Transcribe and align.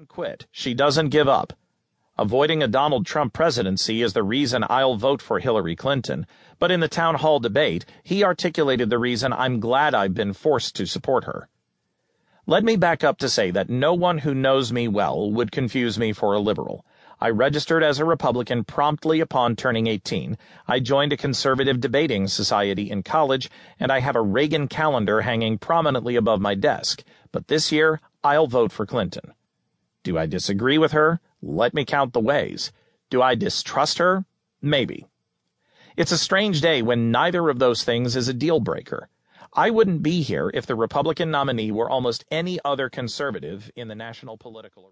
doesn't 0.00 0.08
quit. 0.08 0.46
She 0.50 0.72
doesn't 0.72 1.10
give 1.10 1.28
up. 1.28 1.52
Avoiding 2.16 2.62
a 2.62 2.68
Donald 2.68 3.04
Trump 3.04 3.34
presidency 3.34 4.00
is 4.00 4.14
the 4.14 4.22
reason 4.22 4.64
I'll 4.70 4.96
vote 4.96 5.20
for 5.20 5.40
Hillary 5.40 5.76
Clinton, 5.76 6.26
but 6.58 6.70
in 6.70 6.80
the 6.80 6.88
town 6.88 7.16
hall 7.16 7.38
debate, 7.38 7.84
he 8.02 8.24
articulated 8.24 8.88
the 8.88 8.98
reason 8.98 9.30
I'm 9.30 9.60
glad 9.60 9.94
I've 9.94 10.14
been 10.14 10.32
forced 10.32 10.74
to 10.76 10.86
support 10.86 11.24
her. 11.24 11.50
Let 12.46 12.64
me 12.64 12.76
back 12.76 13.04
up 13.04 13.18
to 13.18 13.28
say 13.28 13.50
that 13.50 13.68
no 13.68 13.92
one 13.92 14.16
who 14.16 14.32
knows 14.32 14.72
me 14.72 14.88
well 14.88 15.30
would 15.30 15.52
confuse 15.52 15.98
me 15.98 16.14
for 16.14 16.32
a 16.32 16.40
liberal. 16.40 16.86
I 17.20 17.28
registered 17.28 17.82
as 17.82 17.98
a 17.98 18.06
Republican 18.06 18.64
promptly 18.64 19.20
upon 19.20 19.54
turning 19.54 19.86
18. 19.86 20.38
I 20.66 20.80
joined 20.80 21.12
a 21.12 21.18
conservative 21.18 21.78
debating 21.78 22.26
society 22.26 22.90
in 22.90 23.02
college, 23.02 23.50
and 23.78 23.92
I 23.92 24.00
have 24.00 24.16
a 24.16 24.22
Reagan 24.22 24.66
calendar 24.66 25.20
hanging 25.20 25.58
prominently 25.58 26.16
above 26.16 26.40
my 26.40 26.54
desk. 26.54 27.04
But 27.32 27.48
this 27.48 27.70
year, 27.70 28.00
I'll 28.24 28.46
vote 28.46 28.72
for 28.72 28.86
Clinton. 28.86 29.34
Do 30.02 30.16
I 30.16 30.26
disagree 30.26 30.78
with 30.78 30.92
her? 30.92 31.20
Let 31.42 31.74
me 31.74 31.84
count 31.84 32.12
the 32.12 32.20
ways. 32.20 32.72
Do 33.10 33.20
I 33.20 33.34
distrust 33.34 33.98
her? 33.98 34.24
Maybe. 34.62 35.06
It's 35.96 36.12
a 36.12 36.18
strange 36.18 36.60
day 36.60 36.80
when 36.80 37.10
neither 37.10 37.48
of 37.48 37.58
those 37.58 37.84
things 37.84 38.16
is 38.16 38.28
a 38.28 38.34
deal 38.34 38.60
breaker. 38.60 39.08
I 39.52 39.70
wouldn't 39.70 40.02
be 40.02 40.22
here 40.22 40.50
if 40.54 40.64
the 40.64 40.76
Republican 40.76 41.30
nominee 41.30 41.72
were 41.72 41.90
almost 41.90 42.24
any 42.30 42.58
other 42.64 42.88
conservative 42.88 43.70
in 43.74 43.88
the 43.88 43.94
national 43.94 44.38
political 44.38 44.86